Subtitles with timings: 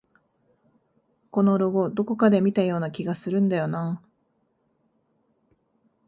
[1.29, 4.07] このロゴ、どこかで見たような気がするんだよなあ